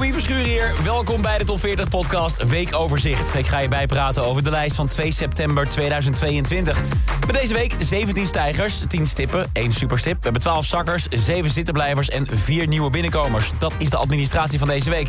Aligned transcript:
Verschuur 0.00 0.44
hier. 0.44 0.72
Welkom 0.84 1.22
bij 1.22 1.38
de 1.38 1.44
Top 1.44 1.60
40 1.60 1.88
podcast 1.88 2.46
Weekoverzicht. 2.46 3.34
Ik 3.34 3.46
ga 3.46 3.58
je 3.58 3.68
bijpraten 3.68 4.24
over 4.24 4.42
de 4.42 4.50
lijst 4.50 4.76
van 4.76 4.88
2 4.88 5.10
september 5.12 5.68
2022. 5.68 6.80
Met 7.26 7.36
deze 7.40 7.54
week 7.54 7.74
17 7.78 8.26
stijgers, 8.26 8.84
10 8.88 9.06
stippen, 9.06 9.50
1 9.52 9.72
superstip. 9.72 10.14
We 10.14 10.22
hebben 10.22 10.40
12 10.40 10.66
zakkers, 10.66 11.06
7 11.08 11.50
zittenblijvers 11.50 12.08
en 12.08 12.26
4 12.32 12.68
nieuwe 12.68 12.90
binnenkomers. 12.90 13.50
Dat 13.58 13.74
is 13.78 13.90
de 13.90 13.96
administratie 13.96 14.58
van 14.58 14.68
deze 14.68 14.90
week. 14.90 15.08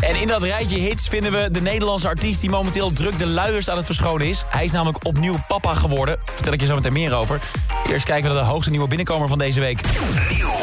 En 0.00 0.20
in 0.20 0.26
dat 0.26 0.42
rijtje 0.42 0.78
hits 0.78 1.08
vinden 1.08 1.32
we 1.32 1.50
de 1.50 1.60
Nederlandse 1.60 2.08
artiest... 2.08 2.40
die 2.40 2.50
momenteel 2.50 2.92
druk 2.92 3.18
de 3.18 3.26
luiers 3.26 3.70
aan 3.70 3.76
het 3.76 3.86
verschonen 3.86 4.26
is. 4.26 4.44
Hij 4.48 4.64
is 4.64 4.72
namelijk 4.72 5.04
opnieuw 5.04 5.36
papa 5.48 5.74
geworden. 5.74 6.18
Vertel 6.34 6.52
ik 6.52 6.60
je 6.60 6.66
zo 6.66 6.74
meteen 6.74 6.92
meer 6.92 7.14
over. 7.14 7.40
Eerst 7.88 8.04
kijken 8.04 8.28
we 8.28 8.34
naar 8.34 8.44
de 8.44 8.50
hoogste 8.50 8.70
nieuwe 8.70 8.88
binnenkomer 8.88 9.28
van 9.28 9.38
deze 9.38 9.60
week. 9.60 9.80
Nieuw. 10.30 10.54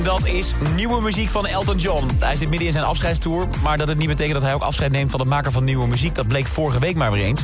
En 0.00 0.06
dat 0.06 0.26
is 0.26 0.52
nieuwe 0.74 1.02
muziek 1.02 1.30
van 1.30 1.46
Elton 1.46 1.76
John. 1.76 2.08
Hij 2.18 2.36
zit 2.36 2.48
midden 2.48 2.66
in 2.66 2.72
zijn 2.72 2.84
afscheidstour, 2.84 3.48
maar 3.62 3.78
dat 3.78 3.88
het 3.88 3.98
niet 3.98 4.08
betekent 4.08 4.34
dat 4.34 4.42
hij 4.42 4.54
ook 4.54 4.62
afscheid 4.62 4.92
neemt 4.92 5.10
van 5.10 5.20
het 5.20 5.28
maken 5.28 5.52
van 5.52 5.64
nieuwe 5.64 5.86
muziek. 5.86 6.14
Dat 6.14 6.26
bleek 6.26 6.46
vorige 6.46 6.78
week 6.78 6.96
maar 6.96 7.12
weer 7.12 7.24
eens. 7.24 7.40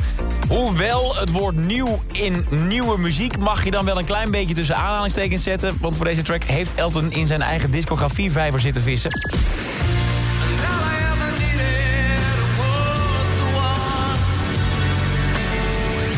Hoewel 0.47 1.15
het 1.15 1.31
woord 1.31 1.55
nieuw 1.55 1.99
in 2.11 2.45
nieuwe 2.49 2.97
muziek 2.97 3.37
mag 3.37 3.63
je 3.63 3.71
dan 3.71 3.85
wel 3.85 3.97
een 3.97 4.05
klein 4.05 4.31
beetje 4.31 4.53
tussen 4.53 4.75
aanhalingstekens 4.75 5.43
zetten. 5.43 5.77
Want 5.81 5.95
voor 5.95 6.05
deze 6.05 6.21
track 6.21 6.43
heeft 6.43 6.75
Elton 6.75 7.11
in 7.11 7.27
zijn 7.27 7.41
eigen 7.41 7.71
discografie 7.71 8.31
vijver 8.31 8.59
zitten 8.59 8.81
vissen. 8.81 9.11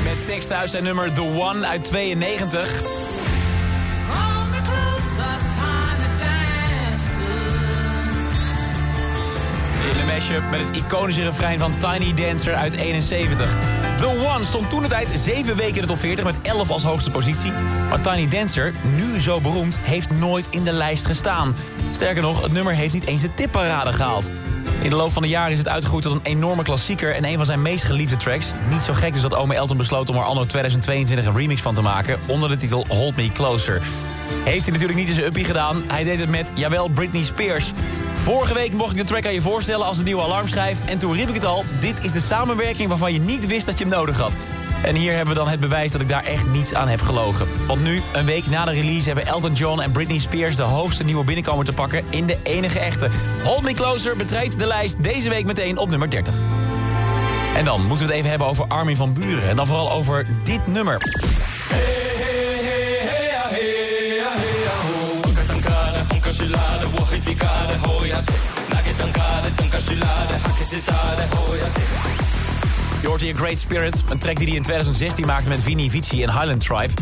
Met 0.04 0.26
tekst 0.26 0.52
uit 0.52 0.70
zijn 0.70 0.84
nummer 0.84 1.14
The 1.14 1.22
One 1.22 1.68
uit 1.68 1.84
92. 1.84 3.09
De 9.94 10.14
mashup 10.14 10.44
met 10.50 10.60
het 10.60 10.78
iconische 10.78 11.24
refrein 11.24 11.60
van 11.60 11.74
Tiny 11.78 12.14
Dancer 12.14 12.54
uit 12.54 12.74
71. 12.74 13.56
The 13.98 14.28
One 14.36 14.44
stond 14.44 14.70
toen 14.70 14.82
de 14.82 14.88
tijd 14.88 15.08
7 15.08 15.56
weken 15.56 15.76
in 15.76 15.82
de 15.82 15.88
top 15.88 16.00
40 16.00 16.26
met 16.26 16.36
11 16.42 16.72
als 16.72 16.84
hoogste 16.84 17.12
positie. 17.12 17.52
Maar 17.90 18.02
Tiny 18.02 18.28
Dancer, 18.28 18.74
nu 18.96 19.20
zo 19.20 19.42
beroemd, 19.42 19.80
heeft 19.82 20.10
nooit 20.10 20.48
in 20.50 20.64
de 20.64 20.72
lijst 20.72 21.06
gestaan. 21.06 21.56
Sterker 21.92 22.22
nog, 22.22 22.42
het 22.42 22.52
nummer 22.52 22.74
heeft 22.74 22.94
niet 22.94 23.06
eens 23.06 23.22
de 23.22 23.34
tipparade 23.34 23.94
gehaald. 23.94 24.30
In 24.82 24.90
de 24.90 24.96
loop 24.96 25.12
van 25.12 25.22
de 25.22 25.28
jaren 25.28 25.52
is 25.52 25.58
het 25.58 25.68
uitgegroeid 25.68 26.04
tot 26.04 26.14
een 26.14 26.32
enorme 26.32 26.64
klassieker... 26.64 27.16
en 27.16 27.26
een 27.26 27.38
van 27.38 27.46
zijn 27.46 27.62
meest 27.62 27.84
geliefde 27.84 28.18
tracks. 28.18 28.46
Niet 28.70 28.82
zo 28.82 28.94
gek 28.94 29.14
dus 29.14 29.22
dat 29.22 29.36
ome 29.36 29.56
Elton 29.56 29.78
besloot 29.78 30.10
om 30.10 30.16
er 30.16 30.24
anno 30.24 30.46
2022 30.46 31.26
een 31.26 31.38
remix 31.38 31.62
van 31.62 31.76
te 31.76 31.82
maken... 31.82 32.20
onder 32.26 32.50
de 32.50 32.56
titel 32.56 32.86
Hold 32.88 33.16
Me 33.16 33.32
Closer. 33.32 33.82
Heeft 34.44 34.64
hij 34.64 34.72
natuurlijk 34.72 35.00
niet 35.00 35.08
in 35.08 35.14
zijn 35.14 35.26
uppie 35.26 35.46
gedaan. 35.46 35.84
Hij 35.88 36.04
deed 36.04 36.20
het 36.20 36.30
met, 36.30 36.52
jawel, 36.54 36.88
Britney 36.88 37.24
Spears. 37.24 37.72
Vorige 38.24 38.54
week 38.54 38.74
mocht 38.74 38.92
ik 38.92 38.98
de 38.98 39.04
track 39.04 39.26
aan 39.26 39.34
je 39.34 39.42
voorstellen 39.42 39.86
als 39.86 39.98
een 39.98 40.04
nieuwe 40.04 40.22
alarmschijf. 40.22 40.86
En 40.86 40.98
toen 40.98 41.14
riep 41.14 41.28
ik 41.28 41.34
het 41.34 41.46
al, 41.46 41.64
dit 41.80 42.04
is 42.04 42.12
de 42.12 42.20
samenwerking 42.20 42.90
waarvan 42.90 43.14
je 43.14 43.20
niet 43.20 43.48
wist 43.48 43.66
dat 43.66 43.78
je 43.78 43.84
hem 43.84 43.94
nodig 43.94 44.18
had. 44.18 44.38
En 44.84 44.96
hier 44.96 45.12
hebben 45.12 45.34
we 45.34 45.40
dan 45.40 45.50
het 45.50 45.60
bewijs 45.60 45.92
dat 45.92 46.02
ik 46.02 46.08
daar 46.08 46.24
echt 46.24 46.48
niets 46.48 46.74
aan 46.74 46.88
heb 46.88 47.02
gelogen. 47.02 47.48
Want 47.68 47.84
nu, 47.84 48.02
een 48.14 48.26
week 48.26 48.48
na 48.48 48.66
de 48.66 48.72
release, 48.72 49.06
hebben 49.06 49.26
Elton 49.26 49.54
John 49.54 49.80
en 49.80 49.92
Britney 49.92 50.18
Spears... 50.18 50.56
de 50.56 50.64
hoogste 50.64 51.04
nieuwe 51.04 51.24
binnenkomer 51.24 51.66
te 51.66 51.74
pakken 51.74 52.04
in 52.10 52.26
de 52.26 52.38
enige 52.44 52.80
echte. 52.80 53.10
Hold 53.44 53.62
Me 53.62 53.74
Closer 53.74 54.16
betreedt 54.16 54.60
de 54.60 54.68
lijst 54.68 55.04
deze 55.04 55.30
week 55.30 55.46
meteen 55.46 55.78
op 55.78 55.90
nummer 55.90 56.10
30. 56.10 56.36
En 57.56 57.66
dan 57.66 57.86
moeten 57.86 58.06
we 58.06 58.12
het 58.12 58.20
even 58.20 58.30
hebben 58.30 58.48
over 58.48 58.66
Armin 58.68 58.96
van 58.96 59.14
Buren. 59.14 59.50
En 59.50 59.56
dan 59.56 59.68
vooral 59.68 59.92
over 59.92 60.28
dit 60.44 60.68
nummer. 60.68 60.98
Je 73.02 73.08
hoort 73.08 73.22
hier 73.22 73.36
Great 73.36 73.58
Spirit, 73.58 74.04
een 74.10 74.18
track 74.18 74.38
die 74.38 74.48
hij 74.48 74.56
in 74.56 74.64
2016 74.64 75.26
maakte 75.26 75.50
met 75.50 75.60
Vini 75.62 75.90
Vici 75.90 76.24
en 76.24 76.32
Highland 76.32 76.66
Tribe. 76.66 76.94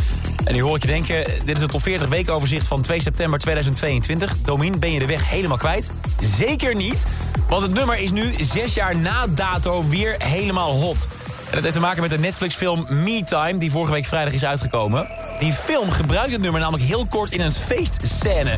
En 0.43 0.53
nu 0.53 0.61
hoor 0.61 0.75
ik 0.75 0.81
je 0.81 0.87
denken, 0.87 1.23
dit 1.45 1.55
is 1.55 1.61
het 1.61 1.71
top 1.71 1.81
40 1.81 2.07
weekoverzicht 2.07 2.67
van 2.67 2.81
2 2.81 3.01
september 3.01 3.39
2022. 3.39 4.35
Domin, 4.41 4.79
ben 4.79 4.91
je 4.91 4.99
de 4.99 5.05
weg 5.05 5.29
helemaal 5.29 5.57
kwijt? 5.57 5.91
Zeker 6.37 6.75
niet, 6.75 7.03
want 7.49 7.61
het 7.61 7.73
nummer 7.73 7.97
is 7.97 8.11
nu 8.11 8.33
zes 8.41 8.73
jaar 8.73 8.97
na 8.97 9.27
dato 9.27 9.87
weer 9.87 10.15
helemaal 10.17 10.71
hot. 10.71 11.07
En 11.49 11.53
dat 11.53 11.61
heeft 11.61 11.75
te 11.75 11.81
maken 11.81 12.01
met 12.01 12.09
de 12.09 12.19
Netflix-film 12.19 12.85
Me 12.89 13.23
Time, 13.23 13.57
die 13.57 13.71
vorige 13.71 13.91
week 13.91 14.05
vrijdag 14.05 14.33
is 14.33 14.45
uitgekomen. 14.45 15.07
Die 15.39 15.53
film 15.53 15.91
gebruikt 15.91 16.31
het 16.31 16.41
nummer 16.41 16.61
namelijk 16.61 16.83
heel 16.83 17.05
kort 17.05 17.31
in 17.31 17.41
een 17.41 17.51
feestscène. 17.51 18.57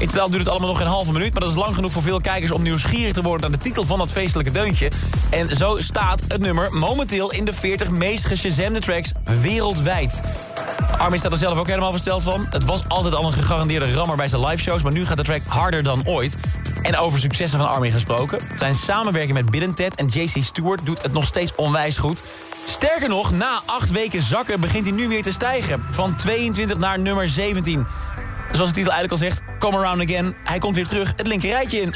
In 0.00 0.08
totaal 0.08 0.28
duurt 0.28 0.40
het 0.40 0.48
allemaal 0.48 0.68
nog 0.68 0.80
een 0.80 0.86
halve 0.86 1.12
minuut... 1.12 1.32
maar 1.32 1.42
dat 1.42 1.50
is 1.50 1.56
lang 1.56 1.74
genoeg 1.74 1.92
voor 1.92 2.02
veel 2.02 2.20
kijkers 2.20 2.50
om 2.50 2.62
nieuwsgierig 2.62 3.12
te 3.12 3.22
worden... 3.22 3.50
naar 3.50 3.58
de 3.58 3.64
titel 3.64 3.84
van 3.84 3.98
dat 3.98 4.10
feestelijke 4.12 4.52
deuntje. 4.52 4.90
En 5.30 5.56
zo 5.56 5.78
staat 5.78 6.20
het 6.28 6.40
nummer 6.40 6.72
momenteel 6.72 7.32
in 7.32 7.44
de 7.44 7.52
40 7.52 7.90
meest 7.90 8.24
geshazamde 8.24 8.80
tracks 8.80 9.12
wereldwijd. 9.40 10.20
Armin 10.98 11.18
staat 11.18 11.32
er 11.32 11.38
zelf 11.38 11.58
ook 11.58 11.66
helemaal 11.66 11.90
versteld 11.90 12.22
van. 12.22 12.46
Het 12.50 12.64
was 12.64 12.88
altijd 12.88 13.14
al 13.14 13.24
een 13.24 13.32
gegarandeerde 13.32 13.92
rammer 13.92 14.16
bij 14.16 14.28
zijn 14.28 14.44
liveshows... 14.44 14.82
maar 14.82 14.92
nu 14.92 15.06
gaat 15.06 15.16
de 15.16 15.22
track 15.22 15.42
harder 15.46 15.82
dan 15.82 16.06
ooit. 16.06 16.36
En 16.82 16.96
over 16.96 17.18
successen 17.18 17.58
van 17.58 17.68
Armin 17.68 17.92
gesproken. 17.92 18.40
Zijn 18.54 18.74
samenwerking 18.74 19.34
met 19.34 19.50
Bill 19.50 19.72
Ted 19.72 19.94
en 19.94 20.06
JC 20.06 20.42
Stewart 20.42 20.86
doet 20.86 21.02
het 21.02 21.12
nog 21.12 21.24
steeds 21.24 21.54
onwijs 21.54 21.96
goed. 21.96 22.22
Sterker 22.64 23.08
nog, 23.08 23.30
na 23.32 23.62
acht 23.66 23.90
weken 23.90 24.22
zakken 24.22 24.60
begint 24.60 24.86
hij 24.86 24.94
nu 24.94 25.08
weer 25.08 25.22
te 25.22 25.32
stijgen. 25.32 25.82
Van 25.90 26.16
22 26.16 26.78
naar 26.78 26.98
nummer 26.98 27.28
17. 27.28 27.86
Zoals 28.52 28.68
de 28.70 28.76
titel 28.76 28.92
eigenlijk 28.92 29.10
al 29.10 29.28
zegt, 29.28 29.42
Come 29.58 29.76
Around 29.76 30.02
Again. 30.02 30.34
Hij 30.44 30.58
komt 30.58 30.74
weer 30.74 30.86
terug 30.86 31.12
het 31.16 31.26
linker 31.26 31.50
rijtje 31.50 31.80
in. 31.80 31.92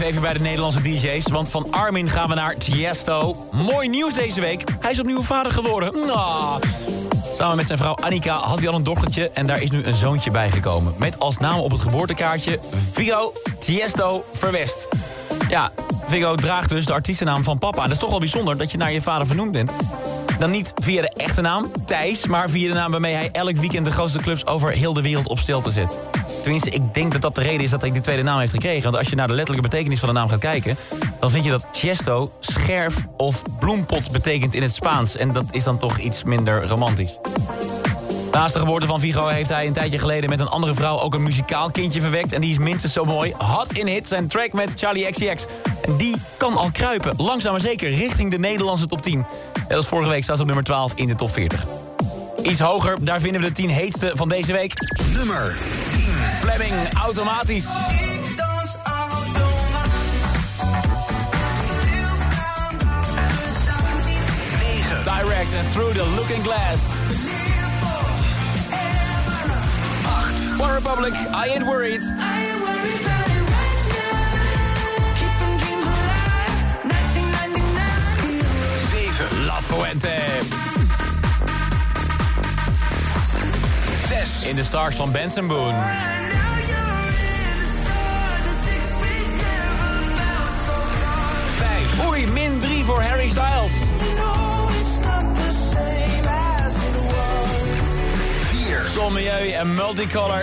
Even 0.00 0.22
bij 0.22 0.32
de 0.32 0.40
Nederlandse 0.40 0.82
DJ's, 0.82 1.28
want 1.28 1.50
van 1.50 1.66
Armin 1.70 2.08
gaan 2.08 2.28
we 2.28 2.34
naar 2.34 2.56
Tiesto. 2.56 3.48
Mooi 3.50 3.88
nieuws 3.88 4.14
deze 4.14 4.40
week. 4.40 4.64
Hij 4.80 4.90
is 4.90 4.98
opnieuw 5.00 5.22
vader 5.22 5.52
geworden. 5.52 5.94
Samen 7.34 7.56
met 7.56 7.66
zijn 7.66 7.78
vrouw 7.78 7.94
Annika 7.94 8.34
had 8.34 8.58
hij 8.58 8.68
al 8.68 8.74
een 8.74 8.82
dochtertje 8.82 9.30
en 9.30 9.46
daar 9.46 9.62
is 9.62 9.70
nu 9.70 9.84
een 9.84 9.94
zoontje 9.94 10.30
bijgekomen. 10.30 10.94
Met 10.98 11.18
als 11.18 11.38
naam 11.38 11.58
op 11.58 11.70
het 11.70 11.80
geboortekaartje 11.80 12.58
Vigo 12.92 13.32
Tiesto 13.58 14.24
Verwest. 14.32 14.88
Ja, 15.48 15.72
Vigo 16.06 16.34
draagt 16.34 16.68
dus 16.68 16.86
de 16.86 16.92
artiestennaam 16.92 17.44
van 17.44 17.58
papa. 17.58 17.76
En 17.76 17.82
dat 17.82 17.92
is 17.92 17.98
toch 17.98 18.10
wel 18.10 18.18
bijzonder 18.18 18.56
dat 18.56 18.70
je 18.70 18.78
naar 18.78 18.92
je 18.92 19.02
vader 19.02 19.26
vernoemd 19.26 19.52
bent. 19.52 19.72
Dan 20.38 20.50
niet 20.50 20.72
via 20.82 21.02
de 21.02 21.12
echte 21.16 21.40
naam, 21.40 21.70
Thijs, 21.86 22.26
maar 22.26 22.50
via 22.50 22.68
de 22.68 22.74
naam 22.74 22.90
waarmee 22.90 23.14
hij 23.14 23.28
elk 23.32 23.56
weekend 23.56 23.84
de 23.84 23.92
grootste 23.92 24.18
clubs 24.18 24.46
over 24.46 24.70
heel 24.70 24.92
de 24.92 25.02
wereld 25.02 25.28
op 25.28 25.38
stilte 25.38 25.70
zet. 25.70 25.98
Tenminste, 26.42 26.70
ik 26.70 26.94
denk 26.94 27.12
dat 27.12 27.22
dat 27.22 27.34
de 27.34 27.40
reden 27.40 27.60
is 27.60 27.70
dat 27.70 27.80
hij 27.80 27.90
die 27.90 28.00
tweede 28.00 28.22
naam 28.22 28.38
heeft 28.38 28.52
gekregen. 28.52 28.82
Want 28.82 28.96
als 28.96 29.08
je 29.08 29.16
naar 29.16 29.28
de 29.28 29.34
letterlijke 29.34 29.68
betekenis 29.68 29.98
van 29.98 30.08
de 30.08 30.14
naam 30.14 30.28
gaat 30.28 30.38
kijken... 30.38 30.76
dan 31.20 31.30
vind 31.30 31.44
je 31.44 31.50
dat 31.50 31.66
Tiesto 31.70 32.32
scherf 32.40 32.94
of 33.16 33.42
bloempot 33.58 34.10
betekent 34.10 34.54
in 34.54 34.62
het 34.62 34.74
Spaans. 34.74 35.16
En 35.16 35.32
dat 35.32 35.44
is 35.50 35.64
dan 35.64 35.78
toch 35.78 35.98
iets 35.98 36.24
minder 36.24 36.66
romantisch. 36.66 37.18
Naast 38.32 38.52
de 38.52 38.60
geboorte 38.60 38.86
van 38.86 39.00
Vigo 39.00 39.26
heeft 39.26 39.48
hij 39.48 39.66
een 39.66 39.72
tijdje 39.72 39.98
geleden 39.98 40.30
met 40.30 40.40
een 40.40 40.48
andere 40.48 40.74
vrouw 40.74 40.98
ook 40.98 41.14
een 41.14 41.22
muzikaal 41.22 41.70
kindje 41.70 42.00
verwekt. 42.00 42.32
En 42.32 42.40
die 42.40 42.50
is 42.50 42.58
minstens 42.58 42.92
zo 42.92 43.04
mooi. 43.04 43.34
Hot 43.38 43.72
in 43.72 43.86
Hit, 43.86 44.08
zijn 44.08 44.28
track 44.28 44.52
met 44.52 44.70
Charlie 44.74 45.10
XCX. 45.10 45.46
En 45.82 45.96
die 45.96 46.14
kan 46.36 46.56
al 46.56 46.70
kruipen, 46.72 47.14
langzaam 47.16 47.52
maar 47.52 47.60
zeker, 47.60 47.90
richting 47.90 48.30
de 48.30 48.38
Nederlandse 48.38 48.86
top 48.86 49.02
10. 49.02 49.26
Net 49.68 49.76
als 49.76 49.86
vorige 49.86 50.10
week 50.10 50.22
staat 50.22 50.36
ze 50.36 50.42
op 50.42 50.46
nummer 50.46 50.64
12 50.64 50.92
in 50.94 51.06
de 51.06 51.14
top 51.14 51.32
40. 51.32 51.66
Iets 52.42 52.60
hoger, 52.60 52.96
daar 53.00 53.20
vinden 53.20 53.40
we 53.40 53.46
de 53.46 53.52
10 53.52 53.68
heetste 53.68 54.12
van 54.14 54.28
deze 54.28 54.52
week. 54.52 54.72
Nummer 55.14 55.56
Fleming, 56.40 56.72
automatisch. 56.96 57.66
Direct 65.04 65.52
and 65.52 65.68
through 65.68 65.92
the 65.92 66.04
looking 66.16 66.42
glass. 66.42 66.80
8. 70.56 70.60
One 70.60 70.74
Republic, 70.74 71.12
I 71.14 71.48
ain't 71.48 71.66
worried. 71.66 72.00
La 79.46 79.60
Fuente. 79.60 80.69
In 84.42 84.56
de 84.56 84.64
Stars 84.64 84.96
van 84.96 85.12
Benson 85.12 85.46
Boone. 85.46 85.78
Vijf. 91.58 92.08
Oei, 92.08 92.26
min 92.26 92.58
3 92.58 92.84
voor 92.84 93.02
Harry 93.02 93.28
Styles. 93.28 93.72
4. 98.42 98.88
Zon, 98.94 99.12
Milieu 99.12 99.50
en 99.50 99.74
Multicolor. 99.74 100.42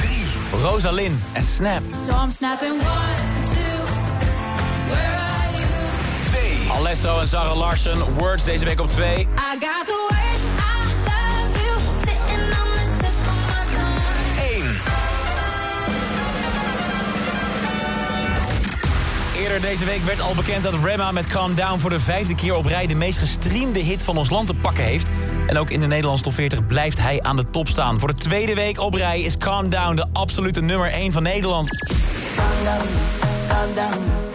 3. 0.00 0.26
Rosalind 0.62 1.20
en 1.32 1.42
Snap. 1.42 1.82
So 2.06 2.14
I'm 2.22 2.30
snapping 2.30 2.72
one, 2.72 3.39
Alesso 6.90 7.20
en 7.20 7.28
Sarah 7.28 7.56
Larsen. 7.56 8.14
Words 8.18 8.44
deze 8.44 8.64
week 8.64 8.80
op 8.80 8.88
2. 8.88 9.18
I 9.20 9.26
got 9.60 9.86
the 9.86 10.06
words, 10.08 10.40
I 10.58 10.74
love 11.04 11.64
you, 11.64 11.78
sitting 11.98 12.46
on 12.60 12.74
the 12.74 12.86
tip 12.98 13.16
of 13.26 13.34
my 13.46 13.62
tongue. 13.74 14.02
1. 19.36 19.42
Eerder 19.42 19.60
deze 19.60 19.84
week 19.84 20.02
werd 20.02 20.20
al 20.20 20.34
bekend 20.34 20.62
dat 20.62 20.74
Rema 20.84 21.12
met 21.12 21.26
Calm 21.26 21.54
Down... 21.54 21.78
voor 21.78 21.90
de 21.90 22.00
vijfde 22.00 22.34
keer 22.34 22.54
op 22.54 22.66
rij 22.66 22.86
de 22.86 22.94
meest 22.94 23.18
gestreamde 23.18 23.80
hit 23.80 24.02
van 24.02 24.16
ons 24.16 24.30
land 24.30 24.46
te 24.46 24.54
pakken 24.54 24.84
heeft. 24.84 25.08
En 25.46 25.58
ook 25.58 25.70
in 25.70 25.80
de 25.80 25.86
Nederlandse 25.86 26.24
top 26.24 26.34
40 26.34 26.66
blijft 26.66 27.00
hij 27.00 27.22
aan 27.22 27.36
de 27.36 27.50
top 27.50 27.68
staan. 27.68 28.00
Voor 28.00 28.08
de 28.08 28.20
tweede 28.20 28.54
week 28.54 28.80
op 28.80 28.94
rij 28.94 29.20
is 29.20 29.38
Calm 29.38 29.68
Down 29.68 29.96
de 29.96 30.06
absolute 30.12 30.60
nummer 30.60 30.90
1 30.90 31.12
van 31.12 31.22
Nederland. 31.22 31.68
calm 32.36 32.64
down, 32.64 32.88
calm 33.48 33.74
down. 33.74 34.29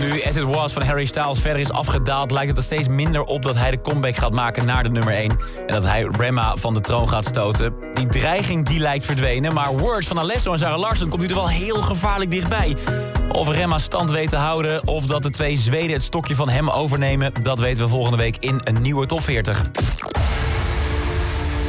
Nu 0.00 0.22
As 0.22 0.36
It 0.36 0.42
Was 0.42 0.72
van 0.72 0.82
Harry 0.82 1.04
Styles 1.04 1.38
verder 1.38 1.60
is 1.60 1.70
afgedaald... 1.70 2.30
lijkt 2.30 2.48
het 2.48 2.56
er 2.56 2.64
steeds 2.64 2.88
minder 2.88 3.22
op 3.22 3.42
dat 3.42 3.54
hij 3.54 3.70
de 3.70 3.80
comeback 3.80 4.16
gaat 4.16 4.32
maken 4.32 4.66
naar 4.66 4.82
de 4.82 4.90
nummer 4.90 5.14
1. 5.14 5.30
En 5.66 5.74
dat 5.74 5.84
hij 5.84 6.08
Rema 6.18 6.56
van 6.56 6.74
de 6.74 6.80
troon 6.80 7.08
gaat 7.08 7.24
stoten. 7.24 7.74
Die 7.92 8.06
dreiging 8.06 8.66
die 8.66 8.80
lijkt 8.80 9.04
verdwenen, 9.04 9.54
maar 9.54 9.76
Words 9.76 10.06
van 10.06 10.18
Alesso 10.18 10.52
en 10.52 10.58
Sarah 10.58 10.78
Larsen... 10.78 11.08
komt 11.08 11.22
nu 11.22 11.28
er 11.28 11.34
wel 11.34 11.48
heel 11.48 11.82
gevaarlijk 11.82 12.30
dichtbij. 12.30 12.76
Of 13.28 13.48
Rema 13.48 13.78
stand 13.78 14.10
weet 14.10 14.30
te 14.30 14.36
houden 14.36 14.86
of 14.86 15.06
dat 15.06 15.22
de 15.22 15.30
twee 15.30 15.56
Zweden 15.56 15.92
het 15.92 16.02
stokje 16.02 16.34
van 16.34 16.48
hem 16.48 16.70
overnemen... 16.70 17.32
dat 17.42 17.58
weten 17.58 17.82
we 17.82 17.88
volgende 17.88 18.16
week 18.16 18.36
in 18.40 18.60
een 18.64 18.82
nieuwe 18.82 19.06
top 19.06 19.22
40. 19.22 19.62